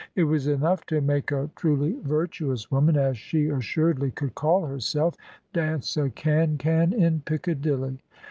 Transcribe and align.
It 0.15 0.23
was 0.23 0.47
enough 0.47 0.83
to 0.87 0.99
make 0.99 1.31
a 1.31 1.51
truly 1.55 1.93
virtuous 2.01 2.71
woman, 2.71 2.97
as 2.97 3.19
she 3.19 3.49
assuredly 3.49 4.09
could 4.09 4.33
call 4.33 4.65
herself, 4.65 5.13
dance 5.53 5.95
a 5.95 6.09
can 6.09 6.57
can 6.57 6.91
in 6.91 7.19
Piccadilly. 7.21 7.99